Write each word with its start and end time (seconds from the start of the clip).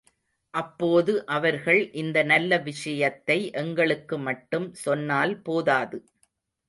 அப்போது 0.53 1.13
அவர்கள் 1.27 1.91
இந்த 1.93 2.23
நல்ல 2.23 2.57
விஷயத்தை 2.61 3.37
எங்களுக்கு 3.55 4.17
மட்டும் 4.19 4.67
சொன்னால் 4.81 5.35
போதாது. 5.41 5.99